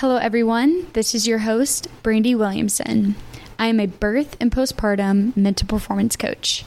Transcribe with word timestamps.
Hello, 0.00 0.16
everyone. 0.16 0.88
This 0.92 1.14
is 1.14 1.26
your 1.26 1.38
host, 1.38 1.88
Brandy 2.02 2.34
Williamson. 2.34 3.14
I 3.58 3.68
am 3.68 3.80
a 3.80 3.86
birth 3.86 4.36
and 4.38 4.52
postpartum 4.52 5.34
mental 5.34 5.66
performance 5.66 6.16
coach. 6.16 6.66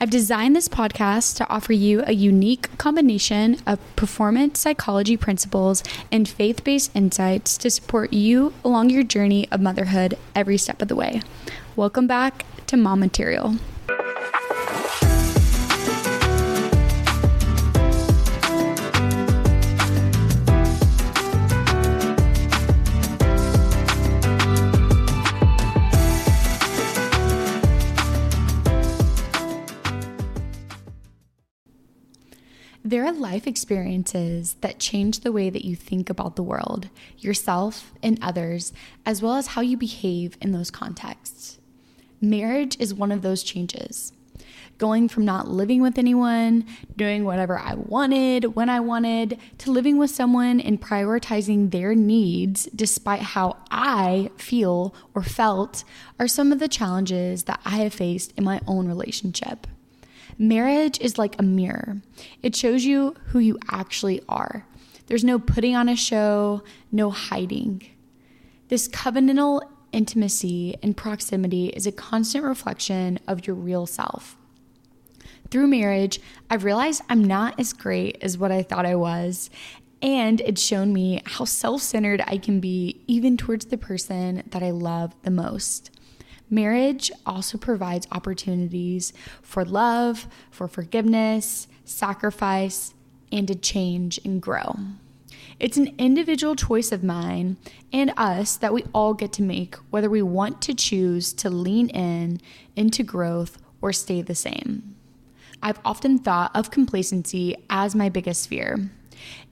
I've 0.00 0.08
designed 0.08 0.56
this 0.56 0.66
podcast 0.66 1.36
to 1.36 1.48
offer 1.50 1.74
you 1.74 2.02
a 2.06 2.12
unique 2.12 2.78
combination 2.78 3.58
of 3.66 3.80
performance 3.96 4.60
psychology 4.60 5.18
principles 5.18 5.84
and 6.10 6.26
faith 6.26 6.64
based 6.64 6.90
insights 6.96 7.58
to 7.58 7.68
support 7.68 8.14
you 8.14 8.54
along 8.64 8.88
your 8.88 9.02
journey 9.02 9.46
of 9.52 9.60
motherhood 9.60 10.16
every 10.34 10.56
step 10.56 10.80
of 10.80 10.88
the 10.88 10.96
way. 10.96 11.20
Welcome 11.76 12.06
back 12.06 12.46
to 12.68 12.78
Mom 12.78 13.00
Material. 13.00 13.56
There 32.90 33.06
are 33.06 33.12
life 33.12 33.46
experiences 33.46 34.56
that 34.62 34.80
change 34.80 35.20
the 35.20 35.30
way 35.30 35.48
that 35.48 35.64
you 35.64 35.76
think 35.76 36.10
about 36.10 36.34
the 36.34 36.42
world, 36.42 36.88
yourself, 37.18 37.92
and 38.02 38.18
others, 38.20 38.72
as 39.06 39.22
well 39.22 39.34
as 39.34 39.46
how 39.46 39.60
you 39.60 39.76
behave 39.76 40.36
in 40.40 40.50
those 40.50 40.72
contexts. 40.72 41.60
Marriage 42.20 42.76
is 42.80 42.92
one 42.92 43.12
of 43.12 43.22
those 43.22 43.44
changes. 43.44 44.12
Going 44.78 45.08
from 45.08 45.24
not 45.24 45.46
living 45.46 45.80
with 45.82 45.98
anyone, 45.98 46.66
doing 46.96 47.24
whatever 47.24 47.60
I 47.60 47.74
wanted 47.74 48.56
when 48.56 48.68
I 48.68 48.80
wanted, 48.80 49.38
to 49.58 49.70
living 49.70 49.96
with 49.96 50.10
someone 50.10 50.58
and 50.58 50.82
prioritizing 50.82 51.70
their 51.70 51.94
needs 51.94 52.64
despite 52.74 53.20
how 53.20 53.58
I 53.70 54.32
feel 54.36 54.96
or 55.14 55.22
felt 55.22 55.84
are 56.18 56.26
some 56.26 56.50
of 56.50 56.58
the 56.58 56.66
challenges 56.66 57.44
that 57.44 57.60
I 57.64 57.76
have 57.84 57.94
faced 57.94 58.32
in 58.36 58.42
my 58.42 58.60
own 58.66 58.88
relationship. 58.88 59.68
Marriage 60.38 60.98
is 61.00 61.18
like 61.18 61.38
a 61.38 61.42
mirror, 61.42 62.00
it 62.42 62.54
shows 62.56 62.84
you 62.84 63.14
who 63.26 63.38
you 63.38 63.58
actually 63.70 64.22
are. 64.28 64.66
There's 65.06 65.24
no 65.24 65.38
putting 65.38 65.74
on 65.74 65.88
a 65.88 65.96
show, 65.96 66.62
no 66.92 67.10
hiding. 67.10 67.82
This 68.68 68.88
covenantal 68.88 69.62
intimacy 69.92 70.76
and 70.82 70.96
proximity 70.96 71.68
is 71.68 71.86
a 71.86 71.92
constant 71.92 72.44
reflection 72.44 73.18
of 73.26 73.46
your 73.46 73.56
real 73.56 73.86
self. 73.86 74.36
Through 75.50 75.66
marriage, 75.66 76.20
I've 76.48 76.64
realized 76.64 77.02
I'm 77.08 77.24
not 77.24 77.58
as 77.58 77.72
great 77.72 78.18
as 78.22 78.38
what 78.38 78.52
I 78.52 78.62
thought 78.62 78.86
I 78.86 78.94
was, 78.94 79.50
and 80.00 80.40
it's 80.42 80.62
shown 80.62 80.92
me 80.92 81.22
how 81.26 81.44
self 81.44 81.82
centered 81.82 82.22
I 82.26 82.38
can 82.38 82.60
be, 82.60 83.02
even 83.06 83.36
towards 83.36 83.66
the 83.66 83.76
person 83.76 84.44
that 84.50 84.62
I 84.62 84.70
love 84.70 85.14
the 85.22 85.30
most. 85.30 85.90
Marriage 86.50 87.12
also 87.24 87.56
provides 87.56 88.08
opportunities 88.10 89.12
for 89.40 89.64
love, 89.64 90.26
for 90.50 90.66
forgiveness, 90.66 91.68
sacrifice, 91.84 92.92
and 93.30 93.46
to 93.46 93.54
change 93.54 94.18
and 94.24 94.42
grow. 94.42 94.74
It's 95.60 95.76
an 95.76 95.94
individual 95.98 96.56
choice 96.56 96.90
of 96.90 97.04
mine 97.04 97.56
and 97.92 98.12
us 98.16 98.56
that 98.56 98.72
we 98.72 98.84
all 98.92 99.14
get 99.14 99.32
to 99.34 99.42
make 99.42 99.76
whether 99.90 100.10
we 100.10 100.22
want 100.22 100.60
to 100.62 100.74
choose 100.74 101.32
to 101.34 101.50
lean 101.50 101.88
in 101.90 102.40
into 102.74 103.02
growth 103.02 103.58
or 103.80 103.92
stay 103.92 104.22
the 104.22 104.34
same. 104.34 104.96
I've 105.62 105.80
often 105.84 106.18
thought 106.18 106.50
of 106.54 106.70
complacency 106.70 107.56
as 107.68 107.94
my 107.94 108.08
biggest 108.08 108.48
fear. 108.48 108.90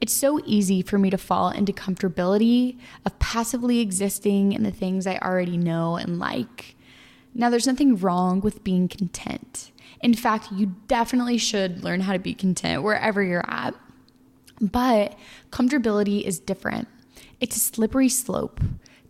It's 0.01 0.13
so 0.13 0.41
easy 0.45 0.81
for 0.81 0.97
me 0.97 1.11
to 1.11 1.17
fall 1.17 1.49
into 1.51 1.71
comfortability 1.71 2.79
of 3.05 3.19
passively 3.19 3.79
existing 3.79 4.53
in 4.53 4.63
the 4.63 4.71
things 4.71 5.05
I 5.05 5.17
already 5.19 5.57
know 5.57 5.95
and 5.95 6.17
like. 6.17 6.75
Now, 7.33 7.49
there's 7.49 7.67
nothing 7.67 7.97
wrong 7.97 8.41
with 8.41 8.63
being 8.63 8.87
content. 8.87 9.71
In 10.01 10.13
fact, 10.13 10.51
you 10.51 10.75
definitely 10.87 11.37
should 11.37 11.83
learn 11.83 12.01
how 12.01 12.13
to 12.13 12.19
be 12.19 12.33
content 12.33 12.83
wherever 12.83 13.23
you're 13.23 13.49
at. 13.49 13.75
But 14.61 15.17
comfortability 15.51 16.23
is 16.23 16.39
different. 16.39 16.87
It's 17.39 17.55
a 17.55 17.59
slippery 17.59 18.09
slope 18.09 18.59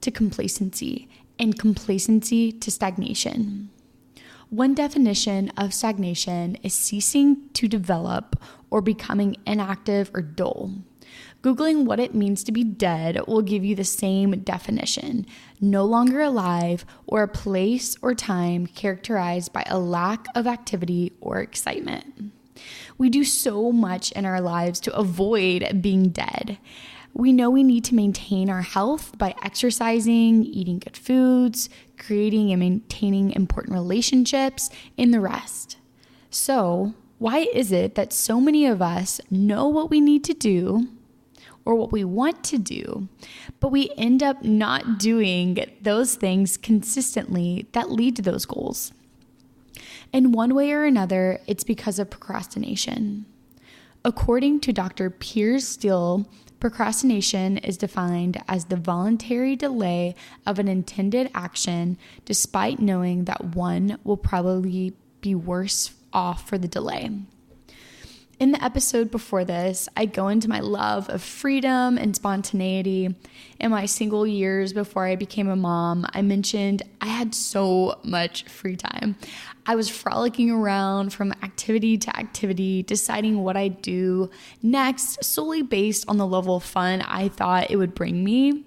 to 0.01 0.11
complacency 0.11 1.07
and 1.39 1.57
complacency 1.57 2.51
to 2.51 2.69
stagnation. 2.69 3.69
One 4.49 4.73
definition 4.73 5.49
of 5.57 5.73
stagnation 5.73 6.55
is 6.63 6.73
ceasing 6.73 7.49
to 7.53 7.67
develop 7.67 8.35
or 8.69 8.81
becoming 8.81 9.37
inactive 9.45 10.11
or 10.13 10.21
dull. 10.21 10.73
Googling 11.41 11.85
what 11.85 12.01
it 12.01 12.13
means 12.13 12.43
to 12.43 12.51
be 12.51 12.65
dead 12.65 13.25
will 13.25 13.41
give 13.41 13.63
you 13.63 13.73
the 13.73 13.85
same 13.85 14.31
definition 14.41 15.25
no 15.61 15.85
longer 15.85 16.21
alive, 16.21 16.85
or 17.05 17.23
a 17.23 17.27
place 17.27 17.97
or 18.01 18.13
time 18.13 18.65
characterized 18.67 19.51
by 19.51 19.63
a 19.67 19.79
lack 19.79 20.25
of 20.35 20.47
activity 20.47 21.11
or 21.21 21.39
excitement. 21.39 22.31
We 22.97 23.09
do 23.09 23.23
so 23.23 23.71
much 23.71 24.11
in 24.13 24.25
our 24.25 24.41
lives 24.41 24.79
to 24.81 24.95
avoid 24.95 25.81
being 25.81 26.09
dead. 26.09 26.57
We 27.13 27.33
know 27.33 27.49
we 27.49 27.63
need 27.63 27.83
to 27.85 27.95
maintain 27.95 28.49
our 28.49 28.61
health 28.61 29.17
by 29.17 29.35
exercising, 29.43 30.43
eating 30.43 30.79
good 30.79 30.95
foods, 30.95 31.69
creating 31.97 32.51
and 32.51 32.59
maintaining 32.59 33.31
important 33.31 33.73
relationships, 33.73 34.69
and 34.97 35.13
the 35.13 35.19
rest. 35.19 35.77
So, 36.29 36.93
why 37.17 37.47
is 37.53 37.71
it 37.71 37.95
that 37.95 38.13
so 38.13 38.39
many 38.39 38.65
of 38.65 38.81
us 38.81 39.19
know 39.29 39.67
what 39.67 39.89
we 39.89 39.99
need 39.99 40.23
to 40.25 40.33
do 40.33 40.87
or 41.69 41.75
what 41.75 41.91
we 41.91 42.03
want 42.03 42.43
to 42.43 42.57
do, 42.57 43.07
but 43.59 43.71
we 43.71 43.91
end 43.95 44.23
up 44.23 44.43
not 44.43 44.97
doing 44.97 45.63
those 45.79 46.15
things 46.15 46.57
consistently 46.57 47.67
that 47.73 47.91
lead 47.91 48.15
to 48.15 48.23
those 48.23 48.43
goals. 48.43 48.91
In 50.11 50.31
one 50.31 50.55
way 50.55 50.71
or 50.71 50.83
another, 50.83 51.39
it's 51.45 51.63
because 51.63 51.99
of 51.99 52.09
procrastination. 52.09 53.27
According 54.03 54.61
to 54.61 54.73
Dr. 54.73 55.11
Piers 55.11 55.67
Steel, 55.67 56.27
procrastination 56.59 57.59
is 57.59 57.77
defined 57.77 58.41
as 58.47 58.65
the 58.65 58.75
voluntary 58.75 59.55
delay 59.55 60.15
of 60.47 60.57
an 60.57 60.67
intended 60.67 61.29
action 61.35 61.99
despite 62.25 62.79
knowing 62.79 63.25
that 63.25 63.53
one 63.53 63.99
will 64.03 64.17
probably 64.17 64.95
be 65.21 65.35
worse 65.35 65.93
off 66.13 66.49
for 66.49 66.57
the 66.57 66.67
delay. 66.67 67.11
In 68.39 68.53
the 68.53 68.63
episode 68.63 69.11
before 69.11 69.43
this, 69.43 69.89
I 69.97 70.05
go 70.05 70.29
into 70.29 70.47
my 70.47 70.61
love 70.61 71.09
of 71.09 71.21
freedom 71.21 71.97
and 71.97 72.15
spontaneity. 72.15 73.13
In 73.59 73.71
my 73.71 73.85
single 73.85 74.25
years 74.25 74.71
before 74.71 75.05
I 75.05 75.17
became 75.17 75.49
a 75.49 75.57
mom, 75.57 76.05
I 76.13 76.21
mentioned 76.21 76.81
I 77.01 77.07
had 77.07 77.35
so 77.35 77.99
much 78.01 78.45
free 78.45 78.77
time. 78.77 79.17
I 79.65 79.75
was 79.75 79.89
frolicking 79.89 80.51
around 80.51 81.11
from 81.11 81.33
activity 81.43 81.97
to 81.97 82.17
activity, 82.17 82.81
deciding 82.81 83.43
what 83.43 83.57
I'd 83.57 83.81
do 83.81 84.29
next 84.63 85.21
solely 85.21 85.61
based 85.61 86.07
on 86.07 86.15
the 86.15 86.25
level 86.25 86.55
of 86.55 86.63
fun 86.63 87.01
I 87.01 87.27
thought 87.27 87.69
it 87.69 87.75
would 87.75 87.93
bring 87.93 88.23
me. 88.23 88.63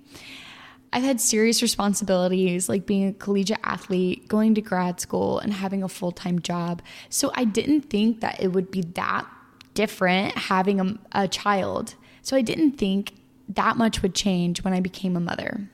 I've 0.92 1.02
had 1.02 1.18
serious 1.18 1.62
responsibilities 1.62 2.68
like 2.68 2.84
being 2.84 3.08
a 3.08 3.12
collegiate 3.14 3.60
athlete, 3.64 4.28
going 4.28 4.54
to 4.54 4.60
grad 4.60 5.00
school, 5.00 5.38
and 5.38 5.50
having 5.50 5.82
a 5.82 5.88
full 5.88 6.12
time 6.12 6.40
job. 6.40 6.82
So 7.08 7.32
I 7.34 7.44
didn't 7.44 7.88
think 7.88 8.20
that 8.20 8.38
it 8.38 8.48
would 8.48 8.70
be 8.70 8.82
that 8.82 9.26
different 9.74 10.36
having 10.36 10.80
a, 10.80 10.98
a 11.12 11.28
child. 11.28 11.94
So 12.22 12.36
I 12.36 12.42
didn't 12.42 12.72
think 12.72 13.14
that 13.48 13.76
much 13.76 14.02
would 14.02 14.14
change 14.14 14.62
when 14.62 14.72
I 14.72 14.80
became 14.80 15.16
a 15.16 15.20
mother. 15.20 15.68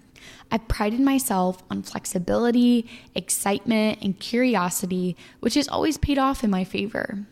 I 0.51 0.59
prided 0.59 1.01
myself 1.01 1.63
on 1.71 1.83
flexibility, 1.83 2.89
excitement, 3.15 3.99
and 4.03 4.19
curiosity, 4.19 5.17
which 5.41 5.55
has 5.55 5.69
always 5.69 5.99
paid 5.99 6.19
off 6.19 6.43
in 6.43 6.51
my 6.51 6.65
favor. 6.65 7.27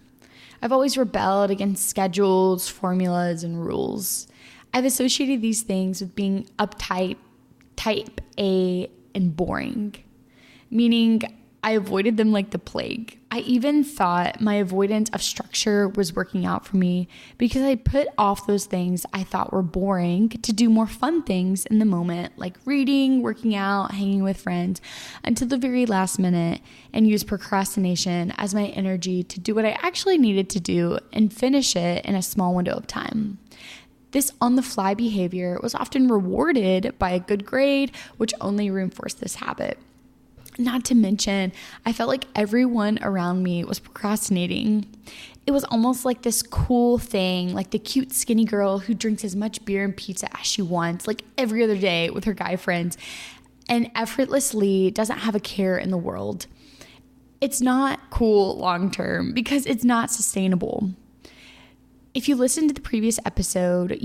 I've 0.62 0.72
always 0.72 0.97
rebelled 0.99 1.50
against 1.50 1.88
schedules, 1.88 2.69
formulas, 2.69 3.43
and 3.43 3.65
rules. 3.65 4.27
I've 4.72 4.84
associated 4.84 5.41
these 5.41 5.62
things 5.62 6.00
with 6.00 6.15
being 6.15 6.48
uptight, 6.59 7.16
type 7.77 8.21
A, 8.39 8.91
and 9.15 9.34
boring, 9.34 9.95
meaning 10.71 11.22
I 11.66 11.72
avoided 11.72 12.16
them 12.16 12.30
like 12.30 12.51
the 12.51 12.60
plague. 12.60 13.18
I 13.28 13.41
even 13.41 13.83
thought 13.83 14.41
my 14.41 14.54
avoidance 14.54 15.10
of 15.10 15.21
structure 15.21 15.89
was 15.89 16.15
working 16.15 16.47
out 16.47 16.65
for 16.65 16.77
me 16.77 17.09
because 17.39 17.63
I 17.63 17.74
put 17.74 18.07
off 18.16 18.47
those 18.47 18.66
things 18.66 19.04
I 19.13 19.24
thought 19.24 19.53
were 19.53 19.63
boring 19.63 20.28
to 20.28 20.53
do 20.53 20.71
more 20.71 20.86
fun 20.86 21.24
things 21.24 21.66
in 21.66 21.80
the 21.80 21.84
moment, 21.84 22.39
like 22.39 22.57
reading, 22.65 23.21
working 23.21 23.57
out, 23.57 23.91
hanging 23.91 24.22
with 24.22 24.41
friends, 24.41 24.80
until 25.24 25.48
the 25.48 25.59
very 25.59 25.86
last 25.86 26.21
minute, 26.21 26.60
and 26.92 27.09
use 27.09 27.24
procrastination 27.24 28.33
as 28.36 28.54
my 28.54 28.66
energy 28.66 29.24
to 29.24 29.41
do 29.41 29.53
what 29.53 29.65
I 29.65 29.77
actually 29.83 30.19
needed 30.19 30.48
to 30.51 30.60
do 30.60 31.01
and 31.12 31.34
finish 31.34 31.74
it 31.74 32.04
in 32.04 32.15
a 32.15 32.22
small 32.22 32.54
window 32.54 32.74
of 32.74 32.86
time. 32.86 33.39
This 34.12 34.30
on 34.41 34.54
the 34.54 34.62
fly 34.62 34.95
behavior 34.95 35.59
was 35.65 35.74
often 35.74 36.07
rewarded 36.07 36.97
by 37.01 37.10
a 37.10 37.19
good 37.19 37.45
grade, 37.45 37.91
which 38.19 38.33
only 38.41 38.71
reinforced 38.71 39.19
this 39.19 39.34
habit. 39.34 39.80
Not 40.58 40.84
to 40.86 40.94
mention, 40.94 41.53
I 41.84 41.92
felt 41.92 42.08
like 42.08 42.24
everyone 42.34 42.98
around 43.03 43.42
me 43.42 43.64
was 43.64 43.78
procrastinating. 43.78 44.86
it 45.47 45.53
was 45.53 45.64
almost 45.64 46.04
like 46.04 46.22
this 46.22 46.42
cool 46.42 46.98
thing, 46.98 47.54
like 47.54 47.70
the 47.70 47.78
cute 47.78 48.12
skinny 48.12 48.44
girl 48.44 48.80
who 48.80 48.94
drinks 48.94 49.24
as 49.24 49.36
much 49.36 49.64
beer 49.64 49.84
and 49.84 49.97
pizza 49.97 50.28
as 50.36 50.44
she 50.44 50.60
wants, 50.60 51.06
like 51.06 51.22
every 51.38 51.62
other 51.62 51.76
day 51.76 52.10
with 52.10 52.24
her 52.24 52.34
guy 52.34 52.56
friends, 52.56 52.98
and 53.68 53.91
effortlessly 53.94 54.91
doesn't 54.91 55.18
have 55.18 55.34
a 55.36 55.41
care 55.41 55.78
in 55.78 55.91
the 55.91 55.97
world. 55.97 56.47
It's 57.41 57.60
not 57.60 58.10
cool 58.10 58.56
long 58.56 58.91
term 58.91 59.32
because 59.34 59.66
it's 59.66 59.84
not 59.84 60.10
sustainable. 60.10 60.91
If 62.12 62.28
you 62.28 62.34
listen 62.34 62.66
to 62.66 62.74
the 62.74 62.80
previous 62.80 63.20
episode, 63.24 64.02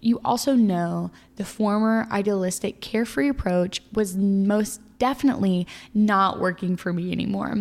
you 0.00 0.20
also 0.24 0.54
know 0.54 1.10
the 1.36 1.44
former 1.44 2.06
idealistic 2.12 2.80
carefree 2.80 3.28
approach 3.28 3.82
was 3.92 4.16
most 4.16 4.80
definitely 4.98 5.66
not 5.94 6.40
working 6.40 6.76
for 6.76 6.92
me 6.92 7.12
anymore. 7.12 7.56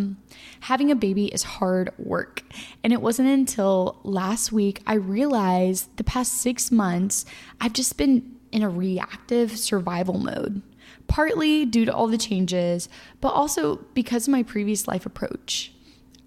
Having 0.61 0.91
a 0.91 0.95
baby 0.95 1.25
is 1.27 1.43
hard 1.43 1.91
work. 1.97 2.43
And 2.83 2.93
it 2.93 3.01
wasn't 3.01 3.29
until 3.29 3.99
last 4.03 4.51
week 4.51 4.81
I 4.87 4.95
realized 4.95 5.95
the 5.97 6.03
past 6.03 6.33
six 6.33 6.71
months 6.71 7.25
I've 7.59 7.73
just 7.73 7.97
been 7.97 8.35
in 8.51 8.63
a 8.63 8.69
reactive 8.69 9.57
survival 9.57 10.17
mode, 10.17 10.61
partly 11.07 11.65
due 11.65 11.85
to 11.85 11.93
all 11.93 12.07
the 12.07 12.17
changes, 12.17 12.87
but 13.19 13.29
also 13.29 13.77
because 13.93 14.27
of 14.27 14.31
my 14.31 14.43
previous 14.43 14.87
life 14.87 15.05
approach. 15.05 15.73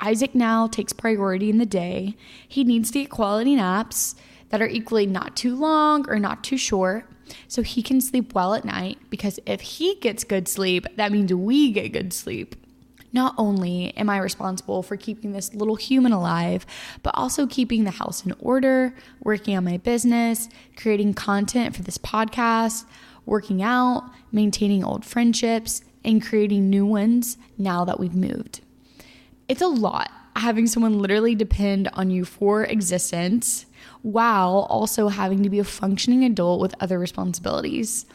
Isaac 0.01 0.35
now 0.35 0.67
takes 0.67 0.93
priority 0.93 1.51
in 1.51 1.59
the 1.59 1.67
day. 1.67 2.17
He 2.47 2.65
needs 2.65 2.91
to 2.91 3.01
get 3.01 3.11
quality 3.11 3.57
naps 3.57 4.15
that 4.51 4.63
are 4.63 4.69
equally 4.69 5.07
not 5.07 5.37
too 5.37 5.57
long 5.57 6.09
or 6.09 6.19
not 6.19 6.45
too 6.45 6.57
short 6.57 7.07
so 7.47 7.63
he 7.63 7.83
can 7.83 8.01
sleep 8.01 8.35
well 8.35 8.55
at 8.55 8.65
night 8.65 8.99
because 9.11 9.39
if 9.47 9.61
he 9.61 9.97
gets 9.97 10.25
good 10.25 10.49
sleep, 10.49 10.87
that 10.97 11.13
means 11.13 11.33
we 11.33 11.73
get 11.73 11.93
good 11.93 12.13
sleep. 12.13 12.57
Not 13.13 13.35
only 13.39 13.97
am 13.97 14.11
I 14.11 14.19
responsible 14.19 14.83
for 14.83 14.97
keeping 14.97 15.33
this 15.33 15.55
little 15.55 15.77
human 15.77 16.13
alive, 16.13 16.67
but 17.03 17.15
also 17.15 17.47
keeping 17.47 17.85
the 17.85 17.91
house 17.91 18.25
in 18.25 18.35
order, 18.39 18.95
working 19.23 19.57
on 19.57 19.65
my 19.65 19.79
business, 19.79 20.49
creating 20.77 21.15
content 21.15 21.75
for 21.75 21.83
this 21.83 21.99
podcast, 21.99 22.85
working 23.25 23.63
out, 23.63 24.11
maintaining 24.31 24.85
old 24.85 25.05
friendships, 25.05 25.83
and 26.05 26.23
creating 26.23 26.69
new 26.69 26.85
ones 26.85 27.39
now 27.57 27.85
that 27.85 27.99
we've 27.99 28.15
moved. 28.15 28.61
It's 29.49 29.63
a 29.63 29.69
lot 29.69 30.11
having 30.37 30.67
someone 30.67 30.99
literally 30.99 31.35
depend 31.35 31.89
on 31.95 32.11
you 32.11 32.25
for 32.25 32.65
existence 32.65 33.67
while 34.03 34.67
also 34.71 35.09
having 35.09 35.43
to 35.43 35.51
be 35.51 35.59
a 35.59 35.65
functioning 35.65 36.25
adult 36.25 36.61
with 36.61 36.75
other 36.81 36.99
responsibilities. 36.99 38.07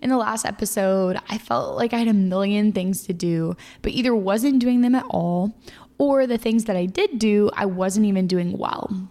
In 0.00 0.10
the 0.10 0.16
last 0.16 0.44
episode, 0.44 1.18
I 1.28 1.38
felt 1.38 1.76
like 1.76 1.92
I 1.92 1.98
had 1.98 2.08
a 2.08 2.12
million 2.12 2.72
things 2.72 3.06
to 3.06 3.12
do, 3.12 3.56
but 3.80 3.92
either 3.92 4.14
wasn't 4.14 4.58
doing 4.58 4.82
them 4.82 4.94
at 4.94 5.06
all, 5.08 5.56
or 5.96 6.26
the 6.26 6.38
things 6.38 6.64
that 6.64 6.76
I 6.76 6.86
did 6.86 7.18
do, 7.18 7.50
I 7.54 7.66
wasn't 7.66 8.06
even 8.06 8.26
doing 8.26 8.58
well. 8.58 9.08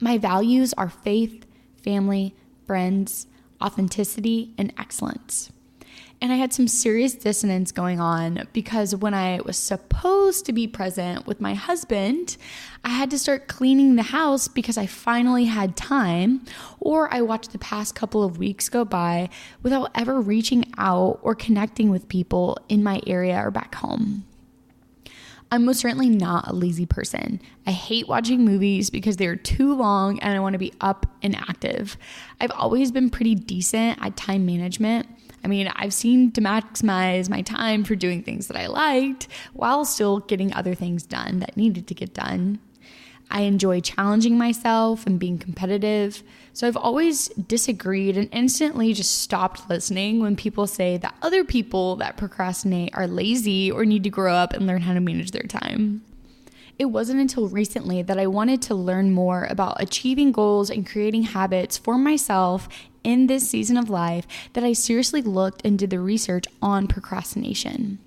My 0.00 0.16
values 0.16 0.72
are 0.74 0.88
faith, 0.88 1.44
family, 1.82 2.34
friends, 2.66 3.26
authenticity, 3.60 4.54
and 4.56 4.72
excellence. 4.78 5.50
And 6.20 6.32
I 6.32 6.36
had 6.36 6.52
some 6.52 6.66
serious 6.66 7.14
dissonance 7.14 7.70
going 7.70 8.00
on 8.00 8.48
because 8.52 8.94
when 8.94 9.14
I 9.14 9.40
was 9.44 9.56
supposed 9.56 10.46
to 10.46 10.52
be 10.52 10.66
present 10.66 11.26
with 11.28 11.40
my 11.40 11.54
husband, 11.54 12.36
I 12.82 12.88
had 12.88 13.10
to 13.10 13.18
start 13.18 13.46
cleaning 13.46 13.94
the 13.94 14.02
house 14.02 14.48
because 14.48 14.76
I 14.76 14.86
finally 14.86 15.44
had 15.44 15.76
time, 15.76 16.44
or 16.80 17.12
I 17.14 17.20
watched 17.20 17.52
the 17.52 17.58
past 17.58 17.94
couple 17.94 18.24
of 18.24 18.36
weeks 18.36 18.68
go 18.68 18.84
by 18.84 19.28
without 19.62 19.90
ever 19.94 20.20
reaching 20.20 20.72
out 20.76 21.20
or 21.22 21.36
connecting 21.36 21.88
with 21.88 22.08
people 22.08 22.58
in 22.68 22.82
my 22.82 23.00
area 23.06 23.36
or 23.40 23.52
back 23.52 23.76
home. 23.76 24.24
I'm 25.50 25.64
most 25.64 25.80
certainly 25.80 26.10
not 26.10 26.48
a 26.48 26.52
lazy 26.52 26.84
person. 26.84 27.40
I 27.66 27.70
hate 27.70 28.06
watching 28.06 28.44
movies 28.44 28.90
because 28.90 29.16
they're 29.16 29.36
too 29.36 29.74
long 29.74 30.18
and 30.18 30.36
I 30.36 30.40
want 30.40 30.54
to 30.54 30.58
be 30.58 30.74
up 30.80 31.06
and 31.22 31.34
active. 31.34 31.96
I've 32.40 32.50
always 32.50 32.92
been 32.92 33.08
pretty 33.08 33.34
decent 33.34 33.98
at 34.02 34.16
time 34.16 34.44
management 34.44 35.06
I 35.44 35.48
mean, 35.48 35.68
I've 35.74 35.94
seen 35.94 36.32
to 36.32 36.40
maximize 36.40 37.28
my 37.28 37.42
time 37.42 37.84
for 37.84 37.94
doing 37.94 38.22
things 38.22 38.48
that 38.48 38.56
I 38.56 38.66
liked 38.66 39.28
while 39.52 39.84
still 39.84 40.20
getting 40.20 40.52
other 40.52 40.74
things 40.74 41.04
done 41.04 41.40
that 41.40 41.56
needed 41.56 41.86
to 41.88 41.94
get 41.94 42.14
done. 42.14 42.58
I 43.30 43.42
enjoy 43.42 43.80
challenging 43.80 44.38
myself 44.38 45.06
and 45.06 45.18
being 45.18 45.38
competitive. 45.38 46.22
So 46.54 46.66
I've 46.66 46.76
always 46.76 47.28
disagreed 47.28 48.16
and 48.16 48.28
instantly 48.32 48.94
just 48.94 49.20
stopped 49.20 49.68
listening 49.68 50.20
when 50.20 50.34
people 50.34 50.66
say 50.66 50.96
that 50.96 51.14
other 51.20 51.44
people 51.44 51.96
that 51.96 52.16
procrastinate 52.16 52.96
are 52.96 53.06
lazy 53.06 53.70
or 53.70 53.84
need 53.84 54.04
to 54.04 54.10
grow 54.10 54.34
up 54.34 54.54
and 54.54 54.66
learn 54.66 54.82
how 54.82 54.94
to 54.94 55.00
manage 55.00 55.32
their 55.32 55.42
time. 55.42 56.02
It 56.78 56.86
wasn't 56.86 57.20
until 57.20 57.48
recently 57.48 58.02
that 58.02 58.18
I 58.18 58.28
wanted 58.28 58.62
to 58.62 58.74
learn 58.74 59.10
more 59.10 59.48
about 59.50 59.82
achieving 59.82 60.30
goals 60.30 60.70
and 60.70 60.88
creating 60.88 61.24
habits 61.24 61.76
for 61.76 61.98
myself 61.98 62.68
in 63.04 63.26
this 63.26 63.48
season 63.48 63.76
of 63.76 63.90
life 63.90 64.26
that 64.52 64.64
I 64.64 64.72
seriously 64.72 65.22
looked 65.22 65.62
and 65.64 65.78
did 65.78 65.90
the 65.90 66.00
research 66.00 66.44
on 66.60 66.86
procrastination. 66.86 67.98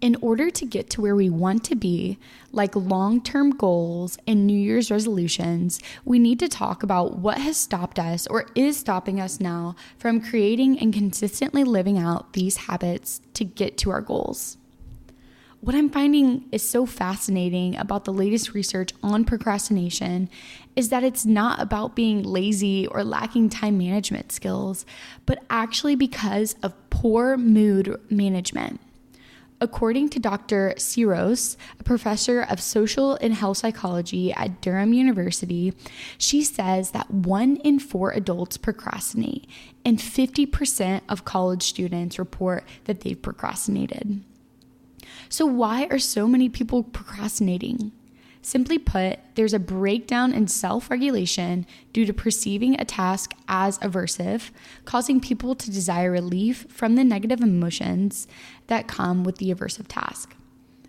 In 0.00 0.16
order 0.20 0.50
to 0.50 0.66
get 0.66 0.90
to 0.90 1.00
where 1.00 1.16
we 1.16 1.30
want 1.30 1.64
to 1.64 1.74
be, 1.74 2.18
like 2.52 2.76
long 2.76 3.22
term 3.22 3.50
goals 3.50 4.18
and 4.26 4.46
New 4.46 4.58
Year's 4.58 4.90
resolutions, 4.90 5.80
we 6.04 6.18
need 6.18 6.38
to 6.40 6.48
talk 6.48 6.82
about 6.82 7.18
what 7.18 7.38
has 7.38 7.56
stopped 7.56 7.98
us 7.98 8.26
or 8.26 8.46
is 8.54 8.76
stopping 8.76 9.18
us 9.18 9.40
now 9.40 9.76
from 9.96 10.20
creating 10.20 10.78
and 10.78 10.92
consistently 10.92 11.64
living 11.64 11.96
out 11.96 12.34
these 12.34 12.58
habits 12.58 13.22
to 13.32 13.44
get 13.44 13.78
to 13.78 13.90
our 13.90 14.02
goals 14.02 14.58
what 15.64 15.74
I'm 15.74 15.88
finding 15.88 16.44
is 16.52 16.62
so 16.62 16.84
fascinating 16.84 17.74
about 17.76 18.04
the 18.04 18.12
latest 18.12 18.52
research 18.52 18.90
on 19.02 19.24
procrastination 19.24 20.28
is 20.76 20.90
that 20.90 21.02
it's 21.02 21.24
not 21.24 21.58
about 21.58 21.96
being 21.96 22.22
lazy 22.22 22.86
or 22.88 23.02
lacking 23.02 23.48
time 23.48 23.78
management 23.78 24.30
skills, 24.30 24.84
but 25.24 25.42
actually 25.48 25.96
because 25.96 26.54
of 26.62 26.74
poor 26.90 27.38
mood 27.38 27.98
management. 28.10 28.78
According 29.58 30.10
to 30.10 30.18
Dr. 30.18 30.74
Sirois, 30.76 31.56
a 31.80 31.82
professor 31.82 32.42
of 32.42 32.60
social 32.60 33.14
and 33.22 33.32
health 33.32 33.56
psychology 33.56 34.34
at 34.34 34.60
Durham 34.60 34.92
University, 34.92 35.72
she 36.18 36.44
says 36.44 36.90
that 36.90 37.10
one 37.10 37.56
in 37.56 37.78
four 37.78 38.10
adults 38.10 38.58
procrastinate, 38.58 39.46
and 39.82 39.98
50% 39.98 41.00
of 41.08 41.24
college 41.24 41.62
students 41.62 42.18
report 42.18 42.64
that 42.84 43.00
they've 43.00 43.22
procrastinated. 43.22 44.22
So, 45.28 45.46
why 45.46 45.86
are 45.90 45.98
so 45.98 46.26
many 46.26 46.48
people 46.48 46.82
procrastinating? 46.82 47.92
Simply 48.44 48.78
put, 48.78 49.20
there's 49.36 49.54
a 49.54 49.58
breakdown 49.58 50.34
in 50.34 50.48
self 50.48 50.90
regulation 50.90 51.64
due 51.94 52.04
to 52.04 52.12
perceiving 52.12 52.78
a 52.78 52.84
task 52.84 53.32
as 53.48 53.78
aversive, 53.78 54.50
causing 54.84 55.18
people 55.18 55.54
to 55.54 55.70
desire 55.70 56.10
relief 56.10 56.66
from 56.68 56.94
the 56.94 57.04
negative 57.04 57.40
emotions 57.40 58.28
that 58.66 58.86
come 58.86 59.24
with 59.24 59.38
the 59.38 59.52
aversive 59.52 59.86
task. 59.88 60.36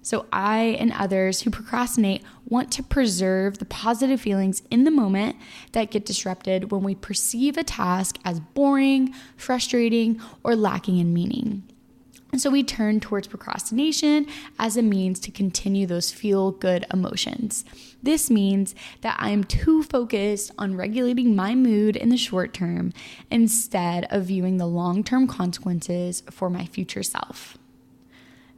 So, 0.01 0.25
I 0.33 0.75
and 0.79 0.91
others 0.91 1.41
who 1.41 1.49
procrastinate 1.49 2.23
want 2.45 2.73
to 2.73 2.83
preserve 2.83 3.57
the 3.57 3.65
positive 3.65 4.19
feelings 4.19 4.61
in 4.69 4.83
the 4.83 4.91
moment 4.91 5.37
that 5.71 5.91
get 5.91 6.05
disrupted 6.05 6.71
when 6.71 6.83
we 6.83 6.93
perceive 6.93 7.57
a 7.57 7.63
task 7.63 8.17
as 8.25 8.41
boring, 8.41 9.15
frustrating, 9.37 10.19
or 10.43 10.57
lacking 10.57 10.97
in 10.97 11.13
meaning. 11.13 11.63
And 12.35 12.41
so 12.41 12.49
we 12.49 12.63
turn 12.63 12.99
towards 12.99 13.29
procrastination 13.29 14.27
as 14.59 14.75
a 14.75 14.81
means 14.81 15.21
to 15.21 15.31
continue 15.31 15.87
those 15.87 16.11
feel 16.11 16.51
good 16.51 16.85
emotions. 16.93 17.63
This 18.03 18.29
means 18.29 18.75
that 18.99 19.15
I'm 19.19 19.45
too 19.45 19.83
focused 19.83 20.51
on 20.57 20.75
regulating 20.75 21.33
my 21.33 21.55
mood 21.55 21.95
in 21.95 22.09
the 22.09 22.17
short 22.17 22.53
term 22.53 22.91
instead 23.31 24.05
of 24.09 24.25
viewing 24.25 24.57
the 24.57 24.67
long 24.67 25.01
term 25.01 25.27
consequences 25.27 26.23
for 26.29 26.49
my 26.49 26.65
future 26.65 27.03
self. 27.03 27.57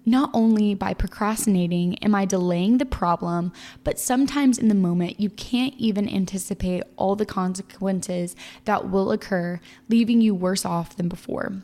Not 0.07 0.31
only 0.33 0.73
by 0.73 0.95
procrastinating 0.95 1.99
am 1.99 2.15
I 2.15 2.25
delaying 2.25 2.79
the 2.79 2.85
problem, 2.85 3.53
but 3.83 3.99
sometimes 3.99 4.57
in 4.57 4.69
the 4.69 4.73
moment 4.73 5.19
you 5.19 5.29
can't 5.29 5.75
even 5.77 6.09
anticipate 6.09 6.81
all 6.95 7.15
the 7.15 7.27
consequences 7.27 8.35
that 8.65 8.89
will 8.89 9.11
occur, 9.11 9.59
leaving 9.87 10.19
you 10.19 10.33
worse 10.33 10.65
off 10.65 10.95
than 10.95 11.07
before. 11.07 11.61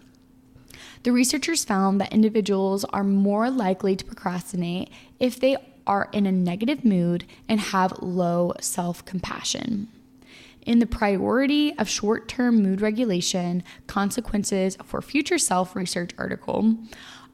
The 1.04 1.12
researchers 1.12 1.66
found 1.66 2.00
that 2.00 2.14
individuals 2.14 2.86
are 2.86 3.04
more 3.04 3.50
likely 3.50 3.96
to 3.98 4.06
procrastinate 4.06 4.90
if 5.20 5.38
they 5.38 5.58
are 5.86 6.10
in 6.14 6.26
a 6.26 6.32
negative 6.32 6.86
mood 6.86 7.26
and 7.50 7.60
have 7.60 8.02
low 8.02 8.54
self 8.62 9.04
compassion. 9.04 9.90
In 10.66 10.80
the 10.80 10.86
priority 10.86 11.78
of 11.78 11.90
short 11.90 12.30
term 12.30 12.64
mood 12.64 12.80
regulation, 12.80 13.64
consequences 13.86 14.78
for 14.86 15.02
future 15.02 15.38
self 15.38 15.76
research 15.76 16.12
article, 16.18 16.78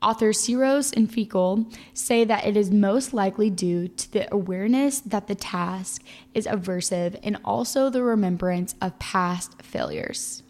authors 0.02 0.40
Sirois 0.40 0.92
and 0.98 1.08
Feakle 1.08 1.72
say 1.94 2.24
that 2.24 2.48
it 2.48 2.58
is 2.58 2.72
most 2.72 3.14
likely 3.14 3.52
due 3.52 3.88
to 3.88 4.12
the 4.12 4.34
awareness 4.34 5.00
that 5.02 5.28
the 5.28 5.36
task 5.36 6.02
is 6.34 6.48
aversive 6.48 7.20
and 7.22 7.38
also 7.46 7.92
the 7.92 8.02
remembrance 8.02 8.74
of 8.82 8.98
past 8.98 9.62
failures. 9.62 10.42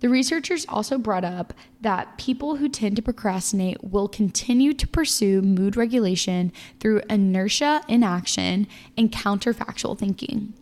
The 0.00 0.08
researchers 0.08 0.64
also 0.66 0.96
brought 0.96 1.24
up 1.24 1.52
that 1.82 2.16
people 2.16 2.56
who 2.56 2.70
tend 2.70 2.96
to 2.96 3.02
procrastinate 3.02 3.84
will 3.84 4.08
continue 4.08 4.72
to 4.72 4.88
pursue 4.88 5.42
mood 5.42 5.76
regulation 5.76 6.52
through 6.80 7.02
inertia, 7.10 7.82
inaction, 7.86 8.66
and 8.96 9.12
counterfactual 9.12 9.98
thinking. 9.98 10.54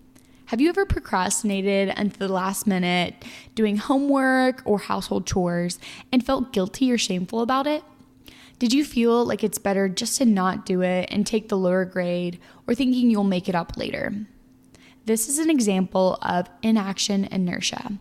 Have 0.47 0.61
you 0.61 0.69
ever 0.69 0.85
procrastinated 0.85 1.93
until 1.97 2.27
the 2.27 2.33
last 2.33 2.67
minute 2.67 3.25
doing 3.55 3.77
homework 3.77 4.63
or 4.65 4.79
household 4.79 5.27
chores 5.27 5.79
and 6.11 6.25
felt 6.25 6.53
guilty 6.53 6.91
or 6.91 6.99
shameful 6.99 7.41
about 7.41 7.67
it? 7.67 7.85
Did 8.59 8.73
you 8.73 8.85
feel 8.85 9.25
like 9.25 9.45
it's 9.45 9.59
better 9.59 9.89
just 9.89 10.19
to 10.19 10.25
not 10.25 10.67
do 10.67 10.83
it 10.83 11.09
and 11.13 11.25
take 11.25 11.49
the 11.49 11.57
lower 11.57 11.85
grade 11.85 12.41
or 12.67 12.75
thinking 12.75 13.09
you'll 13.09 13.23
make 13.23 13.49
it 13.49 13.55
up 13.55 13.77
later? 13.77 14.13
This 15.09 15.27
is 15.27 15.39
an 15.39 15.49
example 15.49 16.19
of 16.21 16.51
inaction 16.63 17.25
inertia. 17.25 17.93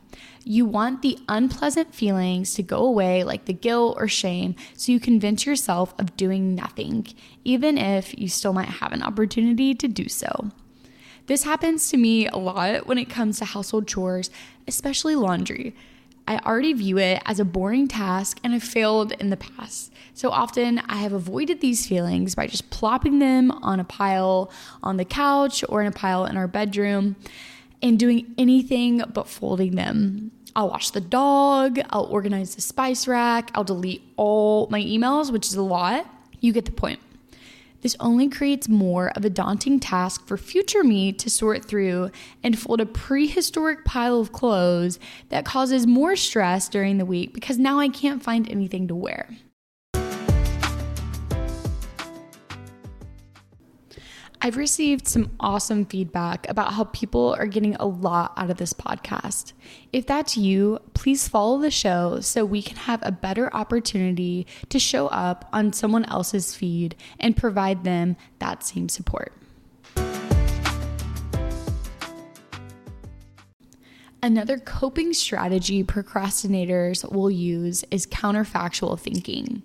You 0.44 0.66
want 0.66 1.02
the 1.02 1.18
unpleasant 1.30 1.96
feelings 1.96 2.54
to 2.56 2.64
go 2.64 2.84
away, 2.84 3.24
like 3.24 3.46
the 3.46 3.54
guilt 3.54 3.96
or 3.98 4.10
shame, 4.10 4.56
so 4.74 4.92
you 4.92 5.00
convince 5.00 5.46
yourself 5.46 5.94
of 5.98 6.18
doing 6.18 6.54
nothing, 6.54 7.08
even 7.46 7.78
if 7.78 8.14
you 8.20 8.28
still 8.28 8.52
might 8.52 8.68
have 8.68 8.92
an 8.92 9.04
opportunity 9.04 9.74
to 9.74 9.88
do 9.88 10.10
so. 10.10 10.52
This 11.28 11.44
happens 11.44 11.90
to 11.92 11.96
me 11.96 12.28
a 12.28 12.36
lot 12.36 12.88
when 12.88 12.98
it 12.98 13.10
comes 13.10 13.40
to 13.40 13.46
household 13.46 13.88
chores, 13.88 14.30
especially 14.68 15.16
laundry. 15.16 15.74
I 16.27 16.39
already 16.39 16.74
view 16.74 16.98
it 16.98 17.22
as 17.25 17.39
a 17.39 17.46
boring 17.46 17.88
task 17.88 18.39
and 18.43 18.51
have 18.53 18.63
failed 18.63 19.13
in 19.13 19.29
the 19.29 19.38
past. 19.38 19.93
So 20.13 20.29
often 20.29 20.79
I 20.79 20.98
have 20.98 21.13
avoided 21.13 21.62
these 21.62 21.88
feelings 21.88 22.36
by 22.36 22.48
just 22.48 22.69
plopping 22.69 23.19
them 23.19 23.51
on 23.51 23.79
a 23.79 23.86
pile 23.86 24.51
on 24.84 24.98
the 24.98 25.05
couch 25.05 25.63
or 25.69 25.81
in 25.81 25.88
a 25.88 25.91
pile 25.91 26.25
in 26.25 26.36
our 26.36 26.48
bedroom 26.48 27.15
and 27.81 27.98
doing 27.98 28.34
anything 28.38 29.03
but 29.13 29.29
folding 29.29 29.75
them. 29.75 30.31
I'll 30.55 30.69
wash 30.69 30.89
the 30.89 31.01
dog, 31.01 31.79
I'll 31.91 32.05
organize 32.05 32.55
the 32.55 32.62
spice 32.62 33.07
rack, 33.07 33.51
I'll 33.53 33.63
delete 33.63 34.01
all 34.17 34.67
my 34.72 34.81
emails, 34.81 35.31
which 35.31 35.46
is 35.46 35.53
a 35.53 35.62
lot. 35.62 36.05
You 36.39 36.51
get 36.51 36.65
the 36.65 36.72
point. 36.72 37.00
This 37.88 37.96
only 38.01 38.27
creates 38.27 38.67
more 38.67 39.13
of 39.15 39.24
a 39.24 39.29
daunting 39.29 39.79
task 39.79 40.27
for 40.27 40.36
future 40.36 40.84
me 40.84 41.13
to 41.13 41.29
sort 41.29 41.63
through 41.63 42.12
and 42.44 42.60
fold 42.60 42.82
a 42.82 42.86
prehistoric 42.86 43.86
pile 43.86 44.20
of 44.20 44.34
clothes 44.34 45.00
that 45.29 45.46
causes 45.46 45.88
more 45.88 46.17
stress 46.17 46.67
during 46.67 46.98
the 46.98 47.06
week 47.06 47.34
because 47.34 47.58
now 47.58 47.79
I 47.79 47.88
can't 47.88 48.22
find 48.22 48.51
anything 48.51 48.89
to 48.89 48.96
wear. 48.96 49.29
I've 54.39 54.58
received 54.58 55.08
some 55.08 55.32
awesome 55.39 55.86
feedback 55.86 56.48
about 56.48 56.74
how 56.74 56.84
people 56.86 57.36
are 57.39 57.48
getting 57.48 57.75
a 57.75 57.88
lot 57.88 58.34
out 58.38 58.51
of 58.51 58.58
this 58.58 58.72
podcast. 58.72 59.53
If 59.91 60.06
that's 60.06 60.38
you, 60.38 60.79
please 60.94 61.27
follow 61.27 61.60
the 61.60 61.72
show 61.72 62.20
so 62.20 62.46
we 62.46 62.62
can 62.62 62.77
have 62.77 63.00
a 63.01 63.12
better 63.12 63.53
opportunity 63.56 64.46
to 64.70 64.77
show 64.77 65.08
up 65.08 65.50
on 65.51 65.74
someone 65.74 66.06
else's 66.06 66.53
feed 66.53 66.96
and 67.20 67.36
provide 67.36 67.84
them 67.84 68.15
that 68.38 68.63
same 68.63 68.89
support. 68.89 69.34
Another 74.22 74.60
coping 74.60 75.13
strategy 75.13 75.84
procrastinators 75.84 77.12
will 77.12 77.32
use 77.32 77.84
is 77.89 78.06
counterfactual 78.06 79.00
thinking. 79.00 79.63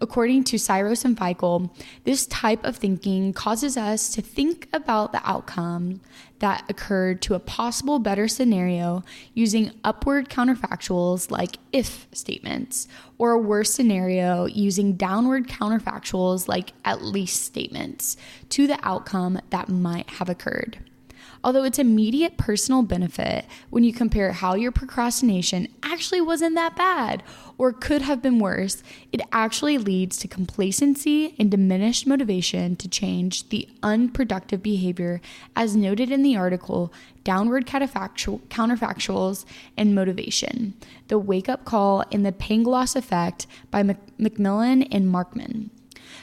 According 0.00 0.44
to 0.44 0.56
Sirois 0.56 1.04
and 1.04 1.16
Fikl, 1.16 1.70
this 2.04 2.26
type 2.26 2.64
of 2.64 2.76
thinking 2.76 3.32
causes 3.32 3.76
us 3.76 4.10
to 4.14 4.22
think 4.22 4.68
about 4.72 5.12
the 5.12 5.20
outcome 5.28 6.00
that 6.40 6.64
occurred 6.68 7.22
to 7.22 7.34
a 7.34 7.38
possible 7.38 7.98
better 7.98 8.26
scenario 8.26 9.04
using 9.32 9.70
upward 9.84 10.28
counterfactuals 10.28 11.30
like 11.30 11.58
if 11.72 12.08
statements, 12.12 12.88
or 13.16 13.30
a 13.30 13.38
worse 13.38 13.72
scenario 13.72 14.46
using 14.46 14.94
downward 14.94 15.46
counterfactuals 15.46 16.48
like 16.48 16.72
at 16.84 17.02
least 17.02 17.42
statements 17.42 18.16
to 18.48 18.66
the 18.66 18.78
outcome 18.82 19.40
that 19.50 19.68
might 19.68 20.10
have 20.10 20.28
occurred. 20.28 20.78
Although 21.44 21.64
it's 21.64 21.78
immediate 21.78 22.36
personal 22.36 22.82
benefit 22.82 23.46
when 23.70 23.82
you 23.82 23.92
compare 23.92 24.30
how 24.32 24.54
your 24.54 24.70
procrastination 24.70 25.66
actually 25.82 26.20
wasn't 26.20 26.54
that 26.54 26.76
bad 26.76 27.24
or 27.58 27.72
could 27.72 28.02
have 28.02 28.22
been 28.22 28.38
worse, 28.38 28.82
it 29.10 29.20
actually 29.32 29.76
leads 29.76 30.16
to 30.18 30.28
complacency 30.28 31.34
and 31.38 31.50
diminished 31.50 32.06
motivation 32.06 32.76
to 32.76 32.88
change 32.88 33.48
the 33.48 33.68
unproductive 33.82 34.62
behavior, 34.62 35.20
as 35.56 35.74
noted 35.76 36.10
in 36.12 36.22
the 36.22 36.36
article 36.36 36.92
Downward 37.24 37.66
Counterfactuals 37.66 39.44
and 39.76 39.94
Motivation 39.94 40.74
The 41.08 41.18
Wake 41.18 41.48
Up 41.48 41.64
Call 41.64 42.04
and 42.12 42.24
the 42.24 42.32
Pangloss 42.32 42.94
Effect 42.94 43.46
by 43.70 43.82
McMullen 43.82 44.86
and 44.90 45.12
Markman. 45.12 45.70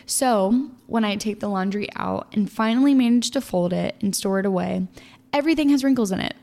So, 0.05 0.69
when 0.87 1.05
I 1.05 1.15
take 1.15 1.39
the 1.39 1.49
laundry 1.49 1.87
out 1.95 2.27
and 2.33 2.51
finally 2.51 2.93
manage 2.93 3.31
to 3.31 3.41
fold 3.41 3.73
it 3.73 3.95
and 4.01 4.15
store 4.15 4.39
it 4.39 4.45
away, 4.45 4.87
everything 5.33 5.69
has 5.69 5.83
wrinkles 5.83 6.11
in 6.11 6.19
it. 6.19 6.35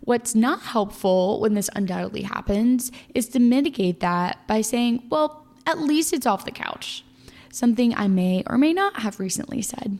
What's 0.00 0.34
not 0.34 0.62
helpful 0.62 1.40
when 1.40 1.54
this 1.54 1.70
undoubtedly 1.74 2.22
happens 2.22 2.90
is 3.14 3.28
to 3.28 3.38
mitigate 3.38 4.00
that 4.00 4.46
by 4.46 4.62
saying, 4.62 5.04
well, 5.10 5.46
at 5.66 5.78
least 5.78 6.12
it's 6.12 6.26
off 6.26 6.44
the 6.44 6.50
couch, 6.50 7.04
something 7.52 7.94
I 7.94 8.08
may 8.08 8.42
or 8.46 8.56
may 8.56 8.72
not 8.72 9.00
have 9.00 9.20
recently 9.20 9.62
said. 9.62 9.98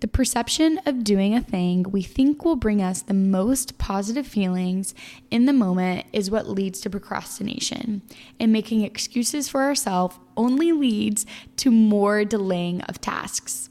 The 0.00 0.08
perception 0.08 0.78
of 0.86 1.02
doing 1.02 1.34
a 1.34 1.40
thing 1.40 1.82
we 1.82 2.02
think 2.02 2.44
will 2.44 2.54
bring 2.54 2.80
us 2.80 3.02
the 3.02 3.14
most 3.14 3.78
positive 3.78 4.26
feelings 4.26 4.94
in 5.30 5.46
the 5.46 5.52
moment 5.52 6.06
is 6.12 6.30
what 6.30 6.48
leads 6.48 6.80
to 6.82 6.90
procrastination, 6.90 8.02
and 8.38 8.52
making 8.52 8.82
excuses 8.82 9.48
for 9.48 9.62
ourselves 9.62 10.16
only 10.36 10.70
leads 10.70 11.26
to 11.56 11.72
more 11.72 12.24
delaying 12.24 12.80
of 12.82 13.00
tasks. 13.00 13.70